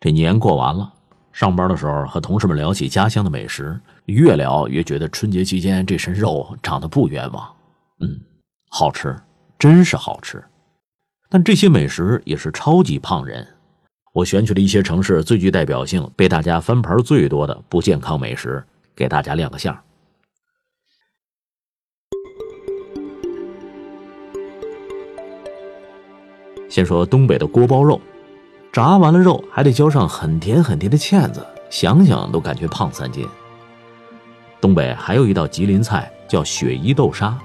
[0.00, 0.92] 这年过完了，
[1.32, 7.56] 上班的时候和同事们聊起家乡的美食，越聊越觉得春节期间这身肉长得不冤枉。
[8.00, 8.20] 嗯，
[8.68, 9.16] 好吃，
[9.58, 10.42] 真是好吃。
[11.28, 13.44] 但这些美食也是超级胖人。
[14.12, 19.76] 我选取了一些城市最具代表性、被大家翻盘最多的不健康美食，给大家亮个相。
[26.68, 28.00] 先说东北的锅包肉，
[28.78, 33.26] 炸完了肉还得浇上很甜很甜的芡子，想想都感觉胖三斤。
[34.60, 37.36] 东北还有一道吉林菜叫雪衣豆沙，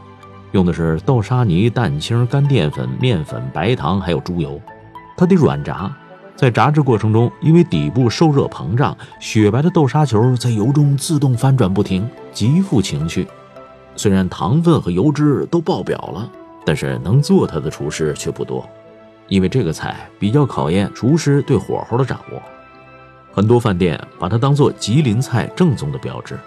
[0.52, 4.62] 用的是豆沙泥、蛋清、干淀粉、面粉、白糖还有猪油，
[5.18, 5.92] 它得软炸。
[6.36, 13.28] 在炸制过程中，因为底部受热膨胀，雪白的豆沙球在油中自动翻转不停，极富情趣。
[13.96, 16.30] 虽然糖分和油脂都爆表了，
[16.64, 18.64] 但是能做它的厨师却不多。
[19.34, 22.40] 因为这个菜比较考验厨师对火候的掌握，
[23.32, 26.40] 很多饭店把它当做吉林菜正宗的标志。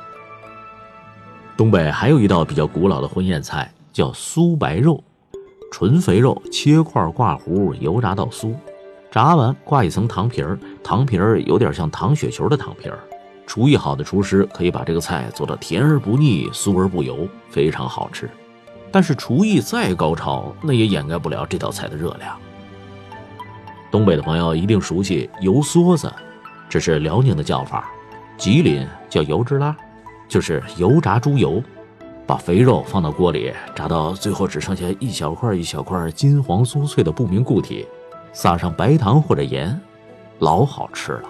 [1.57, 5.03] 东北还有一道比较古老的婚宴菜，叫酥白肉，
[5.73, 8.55] 纯肥肉切块挂糊，油炸到酥，
[9.11, 13.01] 炸完挂一层糖皮儿，糖皮儿有点像糖雪球的糖皮儿。
[13.49, 18.31] 厨艺好的厨师可以把这个菜做到甜而不腻，酥而不油，非常好吃。
[18.93, 22.39] 但是厨艺再高超，那也掩盖不了这道菜的热量。
[23.97, 26.13] 东北的朋友一定熟悉油梭子，
[26.69, 27.89] 这是辽宁的叫法，
[28.37, 29.75] 吉林叫油脂拉，
[30.29, 31.63] 就是油炸猪油，
[32.27, 37.89] 把肥肉放到锅里炸到最后只剩下一小块一小块金黄酥脆的不明固体，
[38.35, 39.81] 撒上白糖或者盐，
[40.41, 41.29] 老好吃了。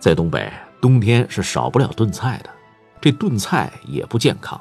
[0.00, 2.50] 在东北，冬天是少不了炖菜的，
[3.00, 4.60] 这炖菜也不健康，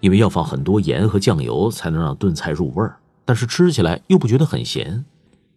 [0.00, 2.96] 因为要放很多盐和酱油才能让炖菜入味儿。
[3.24, 5.04] 但是吃起来又不觉得很咸，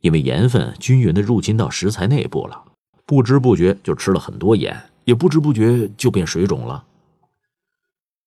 [0.02, 2.63] 因为盐分均匀的入侵到食材内部了，
[3.05, 6.83] 不知不觉就吃了很多盐，也不知不觉就变水肿了。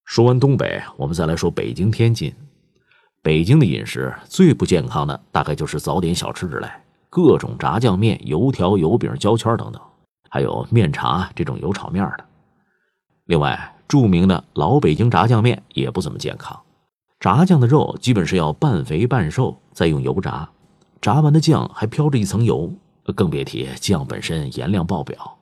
[0.05, 2.35] 说完东北，我们再来说北京、天津。
[3.21, 6.69] 北京的饮食最不健康的大概就是早点小吃之类，
[7.11, 9.83] 各种炸酱面、油条、油饼、焦圈等等，
[10.31, 12.25] 还有面茶这种油炒面的。
[13.27, 16.59] 另外，著名的老北京炸酱面也不怎么健康。
[17.21, 20.49] 炸酱的肉基本是要半肥半瘦，再用油炸，
[21.01, 22.73] 炸完的酱还飘着一层油，
[23.17, 25.37] 更别提酱本身盐量爆表。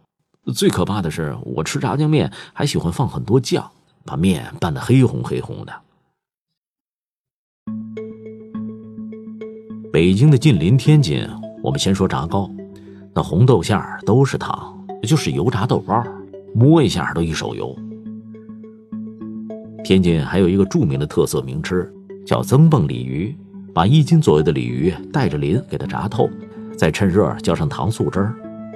[0.54, 3.70] 最可怕的是，我吃炸酱面还喜欢放很多酱，
[4.06, 5.72] 把面拌得黑红黑红的。
[9.92, 11.28] 北京的近邻天津，
[11.62, 12.50] 我们先说炸糕，
[13.14, 16.02] 那红豆馅儿都是糖，就是油炸豆包，
[16.54, 17.76] 摸一下都一手油。
[19.86, 21.88] 天津还有一个著名的特色名吃，
[22.26, 23.32] 叫增蹦鲤鱼，
[23.72, 26.28] 把一斤左右的鲤鱼带着鳞给它炸透，
[26.76, 28.34] 再趁热浇上糖醋汁儿，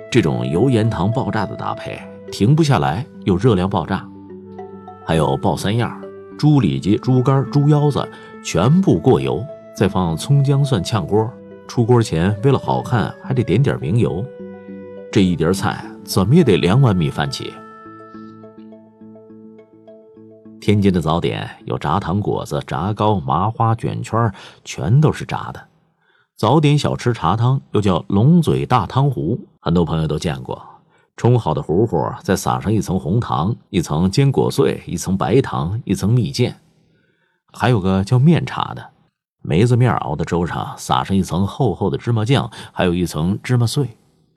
[0.09, 1.99] 这种油盐糖爆炸的搭配
[2.31, 4.09] 停不下来，又热量爆炸。
[5.05, 6.01] 还有爆三样：
[6.39, 8.09] 猪里脊、猪肝、猪腰子，
[8.45, 9.45] 全部过油，
[9.77, 11.29] 再放葱姜蒜炝锅。
[11.67, 14.25] 出锅前为了好看，还得点点明油。
[15.11, 17.53] 这一碟菜怎么也得两碗米饭起。
[20.61, 24.33] 天津的早点有炸糖果子、炸糕、麻花卷圈，
[24.63, 25.61] 全都是炸的。
[26.37, 30.63] 早点小吃茶汤又叫龙嘴大汤糊，很多朋友都见过。
[31.17, 36.55] 冲好的糊糊，再撒上一层红糖、一层坚果碎、一层白糖、一层蜜饯。
[37.53, 38.91] 还有个叫面茶的，
[39.43, 43.89] 梅子面熬的粥上撒上一层厚厚的芝麻酱，还有一层芝麻碎。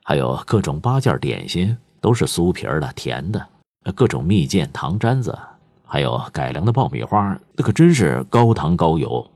[0.02, 3.46] 还有各种八件点心，都是酥皮的、甜的，
[3.94, 5.38] 各种蜜饯、糖粘子。
[5.86, 9.30] 还有改良的爆米花，那可真是高糖高油。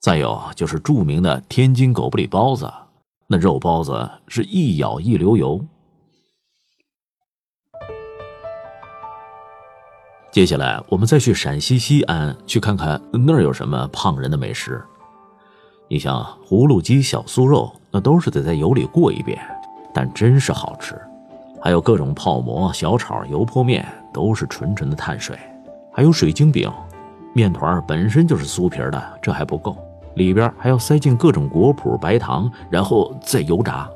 [0.00, 2.72] 再有就是著名的天津狗不理包子，
[3.26, 5.64] 那肉包子是一咬一流油。
[10.30, 14.82] 接下来我们再去陕西西安，去看看那儿有什么胖人的美食。
[15.88, 19.40] 你像葫芦鸡、小酥肉，那都是得在油里过一遍，
[19.94, 21.00] 但真是好吃。
[21.62, 25.38] 还有各种泡馍、小炒、油泼面，都是纯纯的碳水。
[25.96, 26.70] 还有水晶饼，
[27.32, 29.74] 面团本身就是酥皮的，这还不够，
[30.16, 33.88] 里边还要塞进各种果脯、白糖，然后再油炸。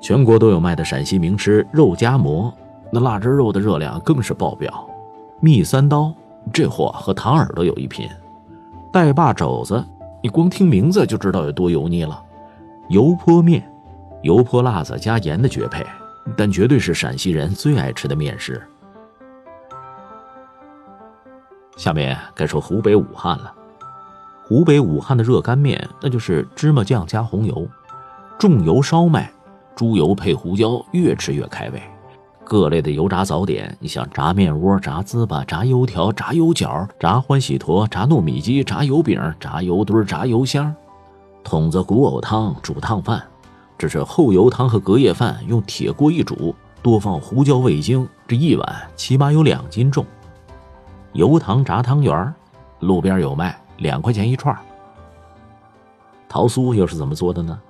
[0.00, 2.52] 全国都有卖的陕西名吃肉夹馍，
[2.90, 4.84] 那腊汁肉的热量更是爆表。
[5.38, 6.12] 蜜三刀，
[6.52, 8.08] 这货和糖耳朵有一拼。
[8.92, 9.84] 带把肘子，
[10.20, 12.20] 你光听名字就知道有多油腻了。
[12.88, 13.62] 油泼面，
[14.22, 15.86] 油泼辣子加盐的绝配，
[16.36, 18.60] 但绝对是陕西人最爱吃的面食。
[21.76, 23.52] 下面该说湖北武汉了。
[24.44, 27.66] 湖北武汉的热干面，那就是芝麻酱加红油，
[28.38, 29.32] 重油烧麦，
[29.74, 31.82] 猪油配胡椒，越吃越开胃。
[32.44, 40.74] 各类的油炸早点，你像炸面窝、炸糍粑、炸油条、炸油角、炸欢喜坨、炸糯米鸡、炸油饼、炸油墩、炸油香，
[41.42, 43.22] 筒子古藕汤、煮烫饭，
[43.78, 50.04] 这是厚油汤和隔夜饭，用铁锅一煮，多放胡椒、味精，这一碗起码有两斤重。
[51.12, 52.34] 油糖炸汤圆，
[52.80, 54.56] 路边有卖，两块钱一串。
[56.26, 57.60] 桃酥又是怎么做的呢？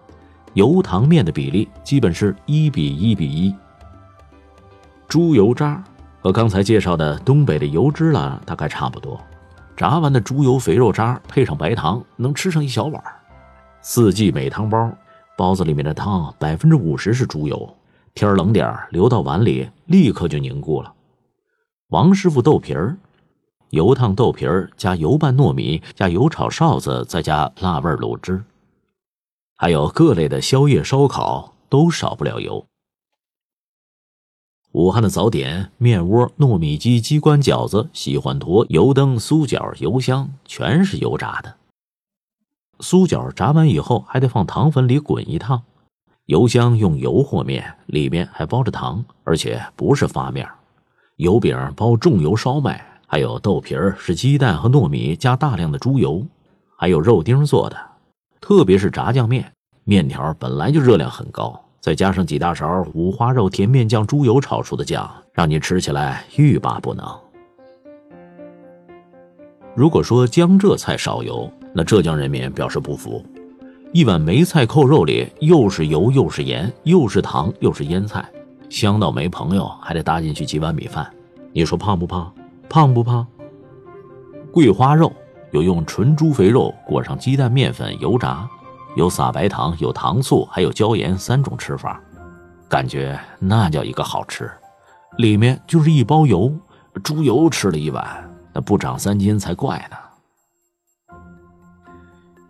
[0.55, 3.53] 油糖面的比例基本是一比一比一。
[5.09, 5.83] 猪油渣
[6.21, 9.21] 和刚才介绍的东北的油脂了大概差不多，
[9.77, 13.03] 炸完的猪油肥肉渣配上白糖，能吃上一小碗。
[13.81, 14.89] 四季美汤包，
[15.37, 17.77] 包子里面的汤百分之五十是猪油，
[18.15, 20.93] 天冷点流到碗里，立刻就凝固了。
[21.89, 22.97] 王师傅豆皮儿，
[23.73, 28.45] 油烫豆皮儿加油拌糯米加油炒哨子，再加辣味卤汁，
[29.57, 32.67] 还有各类的宵夜烧烤都少不了油。
[34.73, 41.55] 武汉的早点，面窝、糯米鸡、鸡冠饺子、喜欢坨、油灯、酥饺、油香，全是油炸的。
[42.81, 45.63] 酥饺炸完以后，还得放糖粉里滚一趟。
[46.27, 50.47] 油香用油和面，里面还包着糖，而且不是发面。
[51.17, 56.25] 油饼包重油烧麦，还有豆皮儿是鸡蛋和糯米加大量的猪油，
[56.79, 57.77] 还有肉丁做的。
[58.41, 59.53] 特别是炸酱面，
[59.85, 61.63] 面条本来就热量很高。
[61.79, 67.07] 再加上几大勺五花肉甜面酱、猪油炒出的酱，让你吃起来欲罢不能。
[69.75, 73.23] 如果说江浙菜少油，那浙江人民表示不服。
[73.93, 78.27] 一碗梅菜扣肉里又是油又是盐又是糖又是腌菜，
[78.71, 81.07] 香到没朋友，还得搭进去几碗米饭。
[81.53, 82.33] 你说胖不胖？
[82.73, 83.27] 胖不胖？
[84.51, 85.13] 桂花肉
[85.51, 88.49] 有用纯猪肥肉裹上鸡蛋、面粉油炸。
[88.97, 92.01] 有撒白糖，有糖醋，还有椒盐三种吃法，
[92.71, 94.51] 感觉那叫一个好吃。
[95.19, 96.51] 里面就是一包油，
[97.05, 99.97] 猪油吃了一碗，那不长三斤才怪呢。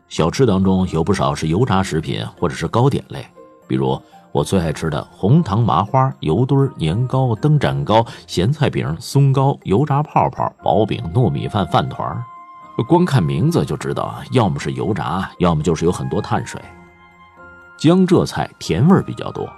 [0.07, 3.27] 小吃当中有不少是油炸食品或者是糕点类，
[3.67, 4.01] 比如
[4.33, 12.25] 我最爱吃的红糖麻花、油墩、年糕、灯盏糕、咸菜饼、松糕、油炸泡泡、薄饼、糯米饭、饭团
[12.89, 16.61] 光看名字就知道，要么是油炸，要么就是有很多碳水。
[17.77, 19.49] 江浙菜甜味比较多，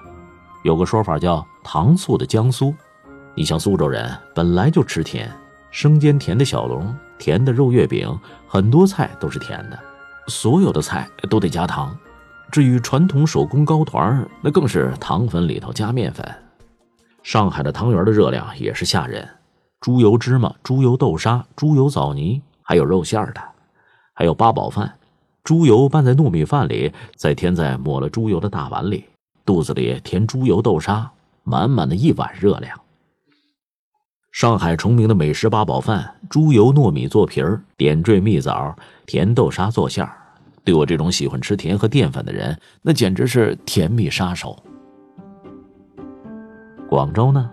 [0.64, 2.74] 有个说法叫“糖醋的江苏”。
[3.34, 5.30] 你像苏州人本来就吃甜，
[5.70, 8.18] 生煎甜的小笼、甜的肉月饼，
[8.48, 9.78] 很多菜都是甜的。
[10.26, 11.96] 所有的菜都得加糖。
[12.54, 16.24] 至于传统手工糕团，那更是糖粉里头加面粉。
[17.24, 19.28] 上海的汤圆的热量也是吓人：
[19.80, 22.40] 猪油芝麻、猪油豆沙、猪油枣泥。
[22.62, 23.42] 还有肉馅的，
[24.12, 24.94] 还有八宝饭，
[25.42, 29.06] 猪油拌在糯米饭里，再添在抹了猪油的大碗里，
[29.44, 31.10] 肚子里填猪油豆沙，
[31.42, 32.80] 满满的一碗热量。
[34.30, 38.76] 上海崇明的美食八宝饭，猪油糯米做皮儿，点缀蜜枣，
[39.06, 40.18] 甜豆沙做馅儿。
[40.64, 44.56] 对我这种喜欢吃甜和淀粉的人，那简直是甜蜜杀手。
[46.88, 47.50] 广州呢，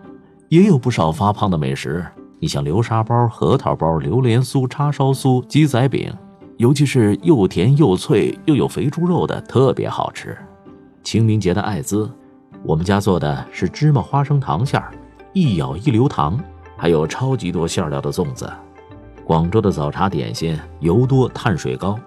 [0.48, 2.06] 也有不少发胖的美食。
[2.40, 6.12] 你像流沙包、核桃包、榴莲酥、叉烧酥、鸡仔饼，
[6.58, 10.36] 尤其是又甜又脆又有肥猪肉的，特别好吃。
[11.04, 12.10] 清明节的艾滋，
[12.64, 14.92] 我们家做的是芝麻花生糖馅儿，
[15.34, 16.40] 一咬一流糖，
[16.78, 18.52] 还有超级多馅料的粽子。
[19.26, 22.00] 广州的早茶点心油多碳水高，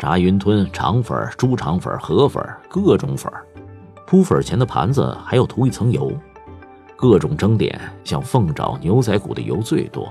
[0.00, 3.30] 炸云吞、肠粉、猪肠粉、河粉，各种粉，
[4.06, 6.10] 铺粉前的盘子还要涂一层油。
[6.96, 10.10] 各种蒸点，像凤爪、牛仔骨的油最多。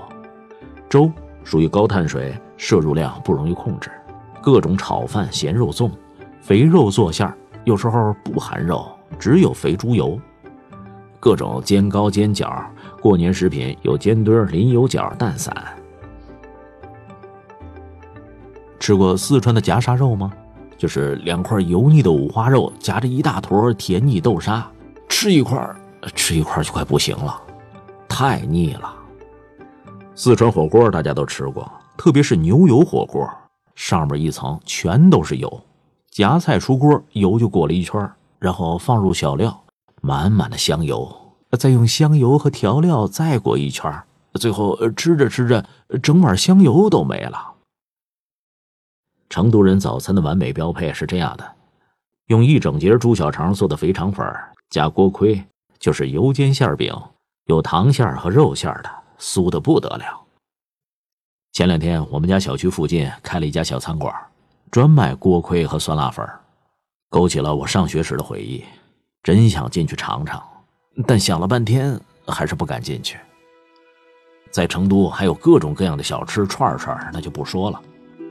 [0.88, 1.10] 粥
[1.42, 3.90] 属于高碳水，摄入量不容易控制。
[4.40, 5.90] 各种炒饭、咸肉粽，
[6.40, 10.16] 肥肉做馅儿，有时候不含肉，只有肥猪油。
[11.18, 12.64] 各种煎糕、煎饺，
[13.02, 15.52] 过年食品有煎堆、淋油角、蛋散。
[18.90, 20.32] 吃过四川的夹沙肉吗？
[20.76, 24.68] 就是两块油腻的五花肉夹着一大坨甜腻豆沙，
[25.08, 25.56] 吃一块。
[26.16, 27.40] 吃一块就快不行了，
[28.08, 28.92] 太腻了。
[30.16, 33.30] 四川火锅大家都吃过，特别是牛油火锅，
[33.76, 35.62] 上面一层全都是油，
[36.10, 39.62] 夹菜出锅，油就裹了一圈，然后放入小料，
[40.00, 41.08] 满满的香油，
[41.56, 43.88] 再用香油和调料再裹一圈，
[44.34, 45.64] 最后吃着吃着，
[46.02, 47.52] 整碗香油都没了。
[49.30, 51.52] 成都人早餐的完美标配是这样的：
[52.26, 54.26] 用一整节猪小肠做的肥肠粉，
[54.68, 55.42] 加锅盔。
[55.78, 56.94] 就是油煎馅饼，
[57.46, 60.20] 有糖馅和肉馅的，酥的不得了。
[61.52, 64.14] 前两天我们家小区附近开了一家小餐馆，
[64.70, 66.28] 专卖锅盔和酸辣粉
[67.08, 68.62] 勾起了我上学时的回忆，
[69.22, 70.46] 真想进去尝尝，
[71.06, 73.18] 但想了半天还是不敢进去。
[74.50, 77.80] 在成都还有各种各样的小吃串串，那就不说了。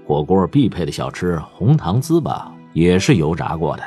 [0.10, 2.42] 火锅必配的小吃红糖糍粑
[2.74, 3.84] 也是油炸过的。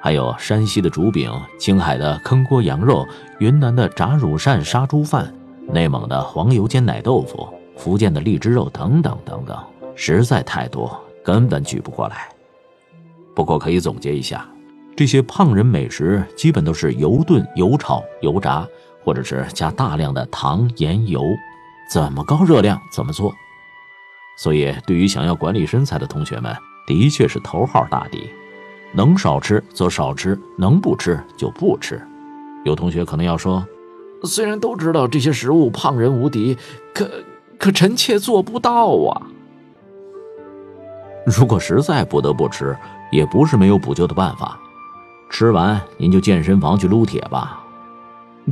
[0.00, 3.06] 还有山西的竹饼、青海的坑锅羊肉、
[3.38, 5.32] 云南的炸乳扇杀猪饭、
[5.68, 9.56] 内蒙的黄油煎奶豆腐、福建的荔枝肉等等等等，
[9.94, 12.28] 实在太多，根本举不过来。
[13.36, 14.44] 不过可以总结一下，
[14.96, 18.66] 这些胖人美食基本都是油炖、油炒、油炸，
[19.04, 21.22] 或者是加大量的糖、盐、油，
[21.90, 23.34] 怎么高热量怎么做。
[24.36, 26.52] 所以，对于想要管理身材的同学们，
[26.86, 28.28] 的确是头号大敌。
[28.92, 32.00] 能少吃则少吃，能不吃就不吃。
[32.64, 33.66] 有同学可能要说，
[34.22, 36.56] 虽然都知道这些食物胖人无敌，
[36.94, 37.10] 可
[37.58, 39.22] 可臣妾做不到啊。
[41.26, 42.76] 如果实在不得不吃，
[43.10, 44.58] 也不是没有补救的办法。
[45.30, 47.63] 吃完您就健身房去撸铁吧，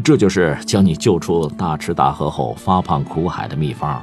[0.03, 4.03] 这就是将你救出大吃大喝后发胖苦海的秘方。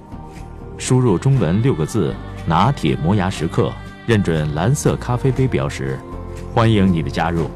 [0.81, 2.11] 输入中文六个字。
[2.47, 3.71] 拿铁磨牙时刻，
[4.07, 5.99] 认准蓝色咖啡杯标识，
[6.55, 7.51] 欢迎你的加入。